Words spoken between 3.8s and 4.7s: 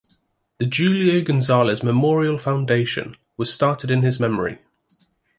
in his memory.